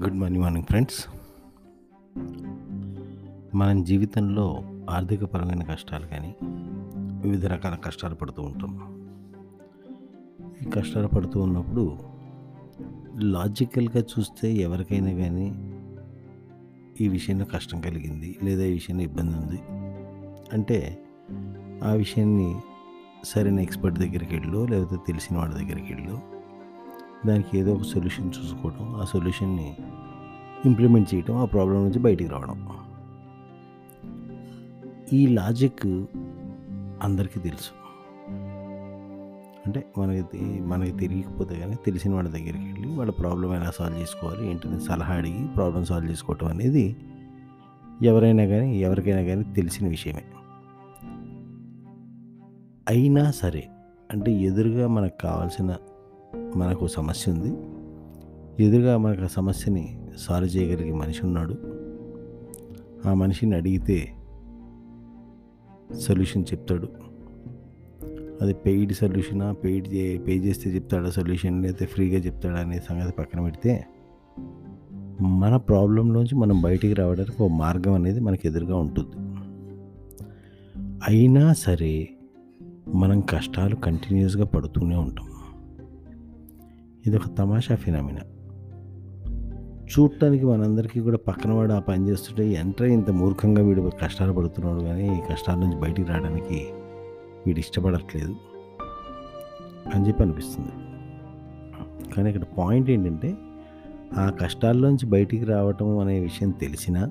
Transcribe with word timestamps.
Good 0.00 0.14
morning 0.14 0.42
morning 0.42 0.64
friends. 0.64 1.06
మనం 3.56 3.84
జీవితంలో 3.84 4.62
ఆర్థికపరమైన 4.90 5.62
కష్టాలు 5.62 6.06
కానీ 6.06 6.36
వివిధ 7.22 7.46
రకాల 7.46 7.74
కష్టాలు 7.74 8.14
పడుతూ 8.14 8.42
ఉంటాం. 8.42 8.72
ఈ 10.62 10.70
కష్టాలు 10.70 11.06
పడుతూ 11.06 11.40
ఉన్నప్పుడు 11.40 11.98
లాజికల్గా 13.16 14.00
చూస్తే 14.00 14.52
ఎవరికైనా 14.52 15.12
కానీ 15.12 15.74
ఈ 17.00 17.08
విషయంలో 17.08 17.44
కష్టం 17.44 17.80
కలిగింది 17.80 18.38
లేదా 18.42 18.64
ఈ 18.64 18.72
విషయంలో 18.72 19.02
ఇబ్బంది 19.02 19.36
ఉంది. 19.36 19.62
అంటే 20.52 21.04
ఆ 21.84 21.92
విషయాన్ని 21.92 22.60
సరైన 23.24 23.60
ఎక్స్పర్ట్ 23.60 23.98
దగ్గరికి 23.98 24.36
వెళ్ళు 24.36 24.66
లేకపోతే 24.66 25.02
తెలిసిన 25.06 25.36
వాడి 25.36 25.54
దగ్గరికి 25.54 25.94
వెళ్ళు. 25.94 26.39
దానికి 27.26 27.58
ఏదో 27.58 27.74
ఒక 27.74 27.82
సొల్యూషన్ 27.82 28.28
చూసుకోవడం 28.28 28.94
ఆ 28.94 29.04
సొల్యూషన్ని 29.04 29.76
ఇంప్లిమెంట్ 30.66 31.14
చేయడం 31.14 31.36
ఆ 31.36 31.44
ప్రాబ్లం 31.44 31.76
నుంచి 31.76 31.98
బయటికి 31.98 32.30
రావడం. 32.30 32.68
ఈ 35.12 35.26
లాజిక్ 35.26 35.86
అందరికీ 37.02 37.40
తెలుసు. 37.40 37.80
అంటే 39.66 39.86
మనకి 39.98 40.60
మనకి 40.60 40.92
తెలియకపోతే 40.92 41.60
కానీ 41.60 41.74
తెలిసిన 41.74 42.14
వాళ్ళ 42.14 42.28
దగ్గరికి 42.28 42.64
వెళ్ళి 42.64 42.96
వాళ్ళ 42.96 43.10
ప్రాబ్లం 43.10 43.54
ఎలా 43.54 43.70
సాల్వ్ 43.70 44.00
చేసుకోవాలి 44.00 44.50
ఏంటని 44.50 44.80
సలహా 44.80 45.14
అడిగి 45.14 45.48
ప్రాబ్లం 45.48 45.84
సాల్వ్ 45.84 46.10
చేసుకోవటం 46.10 46.46
అనేది 46.46 46.96
ఎవరైనా 48.02 48.44
కానీ 48.44 48.80
ఎవరికైనా 48.80 49.22
కానీ 49.22 49.54
తెలిసిన 49.54 49.88
విషయమే. 49.88 50.24
అయినా 52.88 53.30
సరే 53.30 53.68
అంటే 54.10 54.32
ఎదురుగా 54.32 54.88
మనకు 54.88 55.22
కావాల్సిన 55.22 55.76
మనకు 56.56 56.86
సమస్య 56.86 57.32
ఉంది. 57.32 57.54
ఎదురుగా 58.64 58.96
మనకు 58.96 59.24
ఆ 59.24 59.26
సమస్యని 59.26 59.98
సాల్వ్ 60.18 60.56
చేయగలిగే 60.56 60.92
మనిషి 60.92 61.26
ఉన్నాడు. 61.26 61.54
ఆ 63.08 63.14
మనిషిని 63.14 63.56
అడిగితే 63.56 64.12
సొల్యూషన్ 65.98 66.44
చెప్తాడు. 66.52 66.88
అది 68.42 68.54
పెయిడ్ 68.54 68.92
సొల్యూషనా? 68.92 69.52
పెయిడ్ 69.52 69.88
చే 69.88 70.18
పే 70.18 70.32
చేస్తే 70.32 70.70
చెప్తాడా 70.70 71.10
సొల్యూషన్? 71.10 71.62
లేకపోతే 71.62 71.86
ఫ్రీగా 71.86 72.18
చెప్తాడా 72.18 72.58
అనే 72.58 72.80
సంగతి 72.88 73.12
పక్కన 73.12 73.40
పెడితే 73.40 73.86
మన 75.20 75.56
ప్రాబ్లంలోంచి 75.56 76.34
మనం 76.34 76.62
బయటికి 76.62 76.94
రావడానికి 76.94 77.42
ఒక 77.42 77.50
మార్గం 77.50 77.92
అనేది 77.92 78.20
మనకు 78.20 78.46
ఎదురుగా 78.46 78.76
ఉంటుంది. 78.76 79.40
అయినా 81.08 81.52
సరే 81.52 82.08
మనం 82.94 83.20
కష్టాలు 83.20 83.76
కంటిన్యూస్గా 83.76 84.44
పడుతూనే 84.44 84.96
ఉంటాం. 84.96 85.29
ఇది 87.06 87.16
ఒక 87.16 87.36
తమాషా 87.38 87.74
ఫినామినా. 87.74 88.20
చూడటానికి 89.92 90.44
మనందరికీ 90.44 91.00
కూడా 91.00 91.16
పక్కన 91.16 91.52
వాడు 91.52 91.72
ఆ 91.72 91.78
పని 91.78 92.08
చేస్తుంటే 92.08 92.48
ఎంత 92.48 92.80
ఇంత 92.80 93.10
మూర్ఖంగా 93.10 93.62
వీడు 93.62 93.90
కష్టాలు 94.02 94.32
పడుతున్నాడు 94.32 94.80
కానీ 94.80 95.16
ఈ 95.16 95.20
కష్టాల 95.30 95.58
నుంచి 95.58 95.78
బయటికి 95.80 96.08
రావడానికి 96.08 96.68
వీడు 97.46 97.58
ఇష్టపడట్లేదు 97.58 98.36
అని 99.94 100.08
చెప్పి 100.08 100.22
అనిపిస్తుంది. 100.22 100.72
కానీ 102.14 102.28
ఇక్కడ 102.28 102.42
పాయింట్ 102.58 102.90
ఏంటంటే 102.90 103.36
ఆ 104.18 104.30
కష్టాల్లోంచి 104.30 105.06
బయటికి 105.06 105.44
రావటం 105.44 105.98
అనే 105.98 106.20
విషయం 106.20 106.50
తెలిసినా 106.50 107.10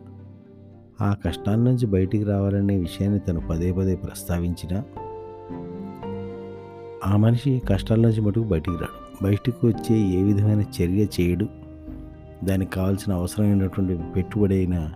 ఆ 1.01 1.13
కష్టాల 1.25 1.55
నుంచి 1.55 1.85
బయటికి 1.85 2.23
రావాలనే 2.23 2.77
విషయాన్ని 2.77 3.19
తను 3.19 3.47
పదే 3.47 3.71
పదే 3.71 3.95
ప్రస్తావించినా 3.95 4.83
ఆ 7.05 7.17
మనిషి 7.17 7.61
కష్టాల 7.69 7.99
నుంచి 7.99 8.21
మటుకు 8.21 8.45
బయటికి 8.45 8.77
రాడు. 8.77 9.08
బయటకు 9.23 9.67
వచ్చే 9.67 9.97
ఏ 9.97 10.23
విధమైన 10.23 10.61
చర్య 10.61 11.07
చేయడు. 11.21 11.47
దానికి 12.43 12.71
కావాల్సిన 12.71 13.13
అవసరమైనటువంటి 13.13 14.11
పెట్టుబడి 14.15 14.55
అయిన 14.55 14.91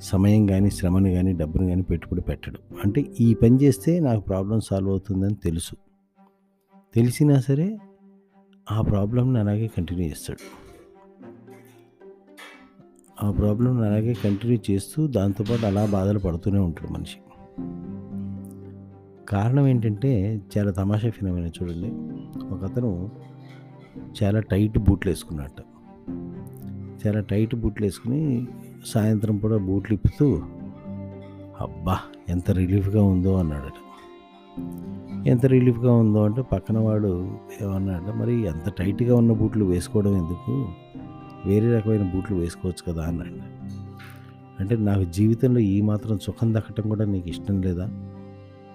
సమయం 0.00 0.46
కానీ 0.46 0.70
శ్రమను 0.70 1.10
కానీ 1.10 1.32
డబ్బును 1.32 1.66
కానీ 1.66 1.82
పెట్టుబడి 1.82 2.20
పెట్టడు. 2.20 2.58
అంటే 2.84 3.04
ఈ 3.20 3.34
పని 3.34 3.56
చేస్తే 3.62 4.00
నాకు 4.00 4.20
ప్రాబ్లం 4.20 4.60
సాల్వ్ 4.60 4.90
అవుతుందని 4.90 5.34
తెలుసు. 5.34 5.74
తెలిసినా 6.94 7.40
సరే 7.40 7.78
ఆ 8.70 8.80
ప్రాబ్లంని 8.80 9.38
అలాగే 9.38 9.66
కంటిన్యూ 9.66 10.08
చేస్తాడు. 10.08 10.66
ఆ 13.26 13.30
ప్రాబ్లంని 13.30 13.86
అలాగే 13.86 14.12
కంటిన్యూ 14.12 14.58
చేస్తూ 14.70 15.06
దాంతోపాటు 15.06 15.66
అలా 15.66 15.86
బాధలు 15.86 16.18
పడుతూనే 16.18 16.58
ఉంటాడు 16.58 16.92
మనిషి. 16.92 17.16
కారణం 19.28 19.66
ఏంటంటే 19.66 20.40
చాలా 20.58 20.70
తమాషా 20.70 21.10
ఫినమైన 21.10 21.46
చూడండి. 21.46 21.88
ఒక 22.54 22.64
అతను 22.64 23.10
చాలా 24.22 24.40
టైట్ 24.40 24.78
బూట్లు 24.78 25.10
వేసుకున్నట్ట. 25.10 25.62
చాలా 27.06 27.20
టైట్ 27.20 27.54
బూట్లు 27.54 27.86
వేసుకుని 27.86 28.46
సాయంత్రం 28.86 29.38
కూడా 29.38 29.56
బూట్లు 29.56 29.94
ఇప్పుతూ 29.94 30.42
అబ్బా 31.60 31.98
ఎంత 32.28 32.50
రిలీఫ్గా 32.50 33.02
ఉందో 33.02 33.36
అన్నాడట. 33.36 33.72
ఎంత 35.26 35.46
రిలీఫ్గా 35.46 35.92
ఉందో 35.92 36.24
అంటే 36.24 36.42
పక్కన 36.42 36.78
వాడు 36.78 37.38
ఏమన్నాడు 37.62 38.12
మరి 38.12 38.34
ఎంత 38.34 38.70
టైట్గా 38.78 39.16
ఉన్న 39.16 39.32
బూట్లు 39.32 39.64
వేసుకోవడం 39.64 40.16
ఎందుకు? 40.16 40.68
వేరే 41.46 41.76
రకమైన 41.76 42.02
బూట్లు 42.02 42.36
వేసుకోవచ్చు 42.36 42.92
కదా 42.92 43.04
అన్నాడు. 43.06 43.56
అంటే 44.60 44.76
నాకు 44.76 45.04
జీవితంలో 45.04 45.60
ఈ 45.60 45.80
మాత్రం 45.80 46.18
సుఖం 46.18 46.54
దక్కటం 46.54 46.88
కూడా 46.88 47.04
నీకు 47.04 47.28
ఇష్టం 47.28 47.62
లేదా? 47.62 47.84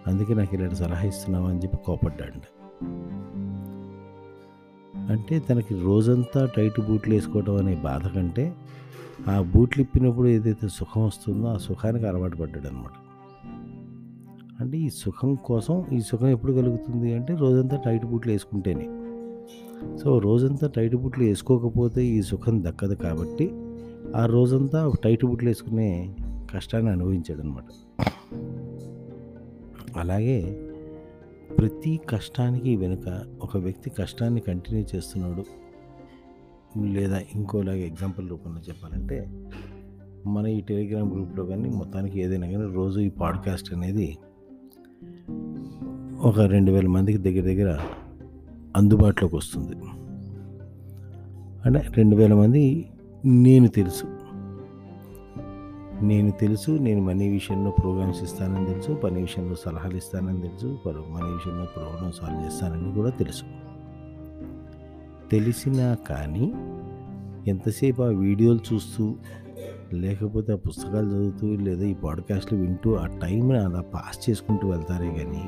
అందుకే 0.08 0.34
నాకు 0.34 0.56
ఇలాంటి 0.56 0.76
సలహా 0.76 1.08
ఇస్తున్నావు 1.08 1.46
అని 1.46 1.60
చెప్పి 1.60 1.78
కోపడ్డాడు. 1.86 2.61
అంటే 5.12 5.40
తనకి 5.40 5.82
రోజంతా 5.82 6.46
టైట్ 6.58 6.80
బూట్లు 6.82 7.14
వేసుకోవడం 7.14 7.56
అనే 7.58 7.76
బాధ 7.76 8.08
కంటే 8.08 8.54
ఆ 9.30 9.42
బూట్లు 9.56 9.82
ఇప్పినప్పుడు 9.82 10.28
ఏదైతే 10.28 10.68
సుఖం 10.70 11.06
వస్తుందో 11.06 11.48
ఆ 11.48 11.58
సుఖానికి 11.58 12.06
అలవాటు 12.06 12.38
పడ్డాడు 12.38 12.68
అనమాట 12.68 12.96
అంటే 14.62 14.78
ఈ 14.78 14.90
సుఖం 14.90 15.36
కోసం 15.36 15.86
ఈ 15.94 16.02
సుఖం 16.02 16.28
ఎప్పుడు 16.28 16.54
కలుగుతుంది 16.54 17.14
అంటే 17.14 17.36
రోజంతా 17.36 17.78
టైట్ 17.78 18.06
బూట్లు 18.06 18.32
వేసుకుంటేనే. 18.32 18.88
సో 19.98 20.20
రోజంతా 20.20 20.68
టైట్ 20.68 20.96
బూట్లు 20.96 21.24
వేసుకోకపోతే 21.24 22.06
ఈ 22.06 22.22
సుఖం 22.22 22.64
దక్కదు 22.64 22.96
కాబట్టి 22.96 23.52
ఆ 24.16 24.26
రోజంతా 24.26 24.92
టైట్ 25.04 25.26
బూట్లు 25.26 25.50
వేసుకునే 25.50 26.16
కష్టాన్ని 26.56 26.92
అనుభవించాడు 26.92 27.42
అనమాట 27.42 27.64
అలాగే 29.98 30.38
ప్రతి 31.58 32.00
కష్టానికి 32.10 32.76
వెనుక 32.76 33.24
ఒక 33.42 33.58
వ్యక్తి 33.58 33.90
కష్టాన్ని 33.90 34.42
కంటిన్యూ 34.42 34.86
చేస్తున్నాడు. 34.96 35.44
లేదా 36.80 37.22
ఇంకోలాగా 37.36 37.78
ఎగ్జాంపుల్ 37.78 38.30
రూపంలో 38.30 38.62
చెప్పాలంటే 38.62 39.32
మన 40.26 40.48
ఈ 40.48 40.62
టెలిగ్రామ్ 40.62 41.14
గ్రూప్లో 41.14 41.46
కానీ 41.46 41.70
మొత్తానికి 41.70 42.20
ఏదైనా 42.20 42.48
కానీ 42.48 42.76
రోజు 42.76 43.00
ఈ 43.00 43.10
పాడ్కాస్ట్ 43.10 43.74
అనేది 43.74 44.18
ఒక 46.22 46.40
రెండు 46.40 46.72
వేల 46.72 46.88
మందికి 46.88 47.18
దగ్గర 47.18 47.42
దగ్గర 47.42 47.80
అందుబాటులోకి 48.76 49.36
వస్తుంది. 49.36 49.76
అంటే 51.66 51.80
రెండు 51.80 52.16
వేల 52.16 52.34
మంది 52.34 52.90
నేను 53.26 53.68
తెలుసు. 53.68 54.21
నేను 56.02 56.32
తెలుసు 56.32 56.72
నేను 56.72 57.02
మనీ 57.02 57.30
విషయంలో 57.30 57.72
ప్రోగ్రామ్స్ 57.72 58.24
ఇస్తానని 58.24 58.66
తెలుసు 58.66 58.94
పని 58.94 59.22
విషయంలో 59.22 59.56
సలహాలు 59.56 59.98
ఇస్తానని 59.98 60.42
తెలుసు 60.42 60.78
పలు- 60.86 61.12
మనీ 61.12 61.34
విషయంలో 61.34 61.66
ప్రాబ్లమ్ 61.66 62.12
సాల్వ్ 62.12 62.46
చేస్తానని 62.46 62.94
కూడా 62.94 63.10
తెలుసు. 63.10 63.44
తెలిసినా 65.32 65.98
కానీ 66.10 66.54
ఎంతసేపు 67.48 68.02
ఆ 68.02 68.06
వీడియోలు 68.06 68.60
చూస్తూ 68.74 69.16
లేకపోతే 69.94 70.54
ఆ 70.54 70.56
పుస్తకాలు 70.56 71.08
చదువుతూ 71.08 71.56
లేదా 71.56 71.86
ఈ 71.86 71.94
పాడ్కాస్ట్లు 71.94 72.58
వింటూ 72.58 72.96
ఆ 72.96 73.06
టైంని 73.06 73.58
అలా 73.58 73.82
పాస్ 73.82 74.30
చేసుకుంటూ 74.30 74.70
వెళ్తారే 74.70 75.10
కానీ 75.10 75.44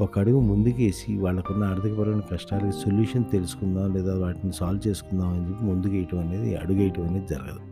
ఒక 0.00 0.18
అడుగు 0.18 0.40
ముందుకేసి 0.40 1.16
వాళ్ళకున్న 1.18 1.64
ఆర్థికపరమైన 1.64 2.20
కష్టాలకి 2.20 2.72
సొల్యూషన్ 2.72 3.24
తెలుసుకుందాం 3.32 3.94
లేదా 3.94 4.18
వాటిని 4.18 4.52
సాల్వ్ 4.52 4.88
చేసుకుందాం 4.88 5.28
అని 5.28 5.48
చెప్పి 5.48 5.64
ముందుకు 5.64 5.92
వేయటం 5.92 6.18
అనేది 6.18 6.56
అడుగు 6.56 6.78
వేయటం 6.78 7.02
అనేది 7.02 7.26
జరగదు. 7.30 7.65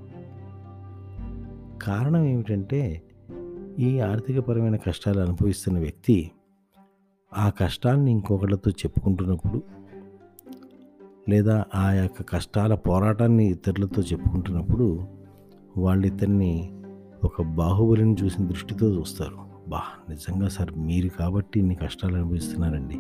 కారణం 1.85 2.25
ఏమిటంటే 2.25 3.03
ఈ 3.79 4.01
ఆర్థికపరమైన 4.01 4.77
కష్టాలు 4.77 5.21
అనుభవిస్తున్న 5.21 5.79
వ్యక్తి 5.79 6.31
ఆ 7.37 7.51
కష్టాన్ని 7.51 8.11
ఇంకొకళ్ళతో 8.11 8.71
చెప్పుకుంటున్నప్పుడు 8.71 9.63
లేదా 11.29 11.65
ఆ 11.75 11.93
యొక్క 11.93 12.23
కష్టాల 12.23 12.75
పోరాటాన్ని 12.75 13.47
ఇతరులతో 13.47 14.03
చెప్పుకుంటున్నప్పుడు 14.03 15.07
వాళ్ళు 15.77 16.07
ఇతన్ని 16.07 16.73
ఒక 17.25 17.43
బాహుబలిని 17.43 18.17
చూసిన 18.25 18.47
దృష్టితో 18.47 18.95
చూస్తారు. 18.95 19.37
బా 19.69 19.81
నిజంగా 20.09 20.49
సార్ 20.49 20.79
మీరు 20.79 21.09
కాబట్టి 21.09 21.59
ఇన్ని 21.59 21.75
కష్టాలు 21.75 22.17
అనుభవిస్తున్నారండి. 22.17 22.97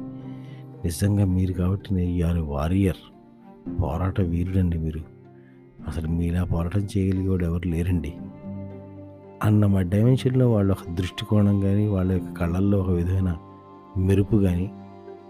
నిజంగా 0.85 1.25
మీరు 1.25 1.53
కాబట్టి 1.53 1.95
నేను 1.95 2.45
వారియర్ 2.45 2.97
పోరాట 3.83 4.21
వీరుడండి 4.21 4.79
మీరు. 4.79 5.01
అసలు 5.89 6.09
మీలా 6.09 6.45
పోరాటం 6.45 6.81
చేయగలిగేవాడు 6.81 7.45
ఎవరు 7.45 7.69
లేరండి. 7.69 8.15
అన్న 9.45 9.67
మా 9.67 9.83
డైమెన్షన్లో 9.83 10.51
వాళ్ళ 10.51 10.73
ఒక 10.73 10.91
దృష్టికోణం 10.91 11.61
కానీ 11.61 11.87
వాళ్ళ 11.87 12.13
యొక్క 12.13 12.41
కళ్ళల్లో 12.41 12.79
ఒక 12.81 12.91
విధమైన 12.91 13.37
మెరుపు 13.97 14.37
కానీ 14.37 14.71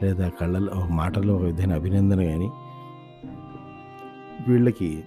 లేదా 0.03 0.29
కళ్ళల్లో 0.29 0.73
ఒక 0.73 0.89
మాటల్లో 0.91 1.37
ఒక 1.37 1.43
విధమైన 1.43 1.75
అభినందన 1.75 2.25
కానీ 2.25 2.51
వీళ్ళకి 4.49 5.05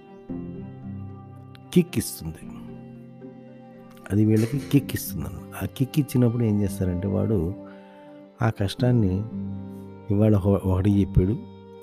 కిక్ 1.74 1.98
ఇస్తుంది. 1.98 2.50
అది 4.12 4.24
వీళ్ళకి 4.24 4.58
కిక్ 4.58 4.94
ఇస్తుంది 4.94 5.40
ఆ 5.62 5.66
కిక్ 5.76 5.98
ఇచ్చినప్పుడు 5.98 6.44
ఏం 6.44 6.60
చేస్తారంటే 6.60 7.08
వాడు 7.08 7.54
ఆ 8.42 8.50
కష్టాన్ని 8.50 9.22
ఇవాళ 10.14 10.36
ఒకటి 10.36 11.00
చెప్పాడు 11.00 11.36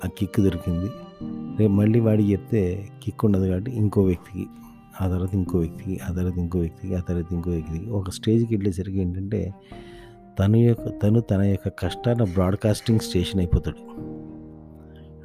ఆ 0.04 0.08
కిక్ 0.18 0.40
దొరికింది. 0.40 0.90
రేపు 1.58 1.72
మళ్ళీ 1.72 2.00
వాడికి 2.00 2.32
చెప్తే 2.32 2.88
కిక్ 3.02 3.24
ఉండదు 3.24 3.46
కాబట్టి 3.46 3.70
ఇంకో 3.70 4.02
వ్యక్తికి 4.02 4.46
ఆ 5.02 5.08
తర్వాత 5.08 5.34
ఇంకో 5.34 5.58
వ్యక్తికి 5.58 6.00
ఆ 6.10 6.12
తర్వాత 6.12 6.38
ఇంకో 6.38 6.58
వ్యక్తికి 6.58 6.94
ఆ 6.94 7.00
తర్వాత 7.00 7.32
ఇంకో 7.32 7.50
వ్యక్తికి. 7.50 7.90
ఒక 7.90 8.10
స్టేజ్కి 8.10 8.56
వెళ్ళేసరికి 8.56 8.98
ఏంటంటే 8.98 9.54
తను 10.38 10.56
యొక్క 10.56 11.02
తను 11.02 11.20
తన 11.20 11.42
యొక్క 11.42 11.68
కష్టాల 11.68 12.24
బ్రాడ్కాస్టింగ్ 12.24 13.00
స్టేషన్ 13.00 13.40
అయిపోతాడు. 13.40 13.76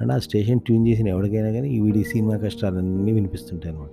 అండ్ 0.02 0.12
ఆ 0.12 0.18
స్టేషన్ 0.18 0.60
ట్యూన్ 0.60 0.88
చేసిన 0.88 1.08
ఎవరికైనా 1.08 1.52
కానీ 1.52 1.70
ఈ 1.70 1.80
వీడి 1.80 2.04
సినిమా 2.04 2.38
కష్టాలన్నీ 2.38 3.12
వినిపిస్తుంటాయి 3.12 3.76
అనమాట 3.76 3.90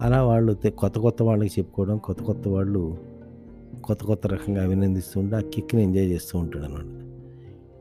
అలా 0.00 0.22
వాళ్ళు 0.22 0.70
కొత్త 0.70 0.98
కొత్త 0.98 1.22
వాళ్ళకి 1.22 1.50
చెప్పుకోవడం 1.58 1.98
కొత్త 1.98 2.22
కొత్త 2.22 2.48
వాళ్ళు 2.48 2.98
కొత్త 3.84 4.04
కొత్త 4.04 4.26
రకంగా 4.26 4.64
అభినందిస్తుంటే 4.64 5.36
ఆ 5.36 5.40
కిక్ని 5.40 5.82
ఎంజాయ్ 5.82 6.06
చేస్తూ 6.06 6.38
ఉంటాడు 6.38 6.64
అనమాట 6.64 7.05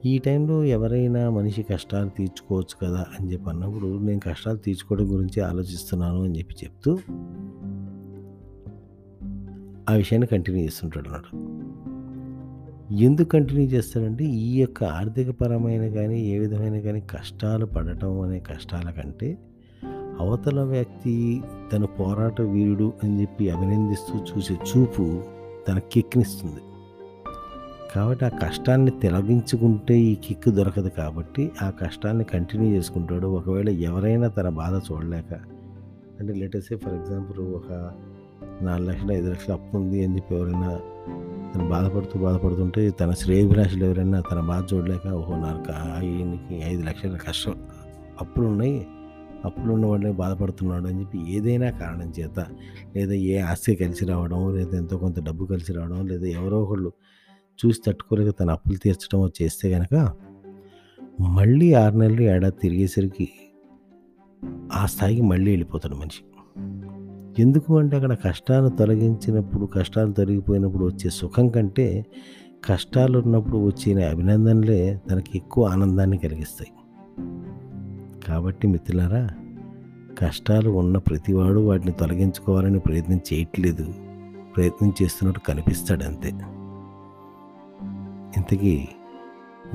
ఈ 0.06 0.12
టైంలో 0.18 0.56
ఎవరైనా 0.66 1.22
మనిషి 1.30 1.62
కష్టాలు 1.64 2.10
తీర్చుకోవచ్చు 2.10 2.76
కదా 2.82 3.06
అని 3.14 3.28
చెప్పి 3.32 3.48
అన్నప్పుడు 3.50 3.88
నేను 4.00 4.22
కష్టాలు 4.26 4.58
తీర్చుకోవడం 4.58 5.06
గురించి 5.14 5.40
ఆలోచిస్తున్నాను 5.42 6.20
అని 6.24 6.36
చెప్పి 6.40 6.56
చెప్తూ 6.64 6.92
ఆ 9.90 9.94
విషయాన్ని 9.96 10.28
కంటిన్యూ 10.28 10.62
చేస్తుంటాడు 10.64 11.10
అన్నాడు 11.10 11.32
ఎందుకు 13.04 13.30
కంటిన్యూ 13.30 13.66
చేస్తాడంటే 13.68 14.28
ఈ 14.42 14.52
యొక్క 14.60 14.84
ఆర్థికపరమైన 14.84 15.88
కానీ 15.94 16.20
ఏ 16.26 16.38
విధమైన 16.40 16.80
కానీ 16.80 17.02
కష్టాలు 17.12 17.66
పడటం 17.66 18.14
అనే 18.22 18.40
కష్టాల 18.40 18.90
కంటే 18.92 19.30
అవతల 20.20 20.60
వ్యక్తి 20.66 21.16
తన 21.74 21.84
పోరాట 22.00 22.42
వీరుడు 22.42 22.94
అని 23.04 23.22
చెప్పి 23.22 23.50
అభినందిస్తూ 23.50 24.18
చూసే 24.30 24.58
చూపు 24.70 25.06
తన 25.68 25.78
కిక్నిస్తుంది 25.80 26.64
కాబట్టి 27.96 28.26
ఆ 28.26 28.30
కష్టాన్ని 28.44 28.92
తిలగించుకుంటే 28.92 29.96
ఈ 30.00 30.16
కిక్ 30.16 30.50
దొరకదు 30.50 30.90
కాబట్టి 30.90 31.52
ఆ 31.62 31.70
కష్టాన్ని 31.70 32.24
కంటిన్యూ 32.24 32.70
చేసుకుంటాడు. 32.76 33.28
ఒకవేళ 33.28 33.70
ఎవరైనా 33.70 34.28
తన 34.28 34.50
బాధ 34.50 34.74
చూడలేక 34.78 35.32
అంటే 36.20 36.34
లేటెస్ట్ 36.34 36.74
ఫర్ 36.76 36.94
ఎగ్జాంపుల్ 36.94 37.40
ఒక 37.40 37.70
నాలుగు 38.62 38.90
లక్షలు 38.90 39.12
ఐదు 39.12 39.30
లక్షలు 39.30 39.54
అప్పు 39.54 39.78
ఉంది 39.78 40.06
అని 40.06 40.16
చెప్పి 40.16 40.36
ఎవరైనా 40.36 40.70
తను 41.56 41.70
బాధపడుతూ 41.70 42.20
బాధపడుతుంటే 42.20 42.90
తన 42.90 43.12
శ్రేయభిలాషులు 43.12 43.86
ఎవరైనా 43.86 44.20
తన 44.32 44.40
బాధ 44.40 44.64
చూడలేక 44.74 45.08
ఓహో 45.08 45.36
నాకు 45.36 45.72
ఆయనకి 45.72 46.56
ఐదు 46.66 46.84
లక్షల 46.84 47.18
కష్టం 47.18 47.56
అప్పులు 48.22 48.48
ఉన్నాయి 48.48 48.88
అప్పులు 49.46 49.74
ఉన్న 49.74 49.86
వాళ్ళే 49.86 50.12
బాధపడుతున్నాడు 50.12 50.88
అని 50.88 51.00
చెప్పి 51.00 51.18
ఏదైనా 51.34 51.70
కారణం 51.80 52.14
చేత 52.20 52.40
లేదా 52.96 53.14
ఏ 53.14 53.38
ఆస్తి 53.38 53.76
కలిసి 53.76 54.06
రావడం 54.06 54.56
లేదా 54.56 54.78
ఎంతో 54.78 54.98
కొంత 54.98 55.20
డబ్బు 55.24 55.46
కలిసి 55.46 55.74
రావడం 55.74 56.08
లేదా 56.08 56.28
ఎవరో 56.28 56.64
ఒకళ్ళు 56.64 56.92
చూసి 57.56 57.80
తట్టుకోలేక 57.88 58.40
తన 58.40 58.52
అప్పులు 58.52 58.78
తీర్చడం 58.78 59.32
చేస్తే 59.42 59.72
కనుక 59.72 60.14
మళ్ళీ 61.22 61.74
ఆరు 61.74 61.98
నెలలు 61.98 62.22
ఏడాది 62.22 62.56
తిరిగేసరికి 62.62 63.30
ఆ 64.74 64.86
స్థాయికి 64.86 65.22
మళ్ళీ 65.22 65.52
వెళ్ళిపోతాడు 65.52 65.96
మనిషి. 65.96 66.24
ఎందుకు 67.42 67.78
అంటే 67.78 67.96
అక్కడ 67.96 68.14
కష్టాలు 68.14 68.70
తొలగించినప్పుడు 68.70 69.66
కష్టాలు 69.66 70.12
తొలగిపోయినప్పుడు 70.12 70.86
వచ్చే 70.86 71.10
సుఖం 71.10 71.48
కంటే 71.48 72.06
కష్టాలు 72.66 73.20
ఉన్నప్పుడు 73.20 73.58
వచ్చిన 73.58 74.04
అభినందనలే 74.04 75.02
తనకి 75.12 75.38
ఎక్కువ 75.38 75.66
ఆనందాన్ని 75.66 76.18
కలిగిస్తాయి. 76.18 76.72
కాబట్టి 78.28 78.68
మిత్రులారా 78.68 79.30
కష్టాలు 80.20 80.70
ఉన్న 80.70 80.98
ప్రతివాడు 80.98 81.60
వాటిని 81.60 81.92
తొలగించుకోవాలని 81.92 82.80
ప్రయత్నం 82.80 83.20
చేయట్లేదు. 83.34 83.94
ప్రయత్నం 84.56 84.94
చేస్తున్నట్టు 85.04 85.40
కనిపిస్తాడు 85.40 86.04
అంతే 86.04 86.32
ఇంతకీ 88.38 88.88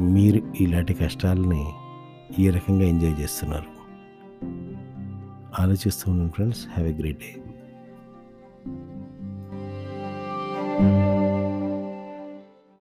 మీరు 0.01 0.53
ఇలాంటి 0.61 0.95
కష్టాలని 0.95 1.67
ఈ 2.39 2.51
రకంగా 2.51 2.85
ఎంజాయ్ 2.85 3.21
చేస్తున్నారు? 3.21 3.81
ఆలోచిస్తూ 5.63 6.11
ఉన్నాను 6.11 6.31
friends. 6.31 6.67
Have 6.73 6.89
a 6.89 6.93
great 6.93 7.19
day. 7.19 7.35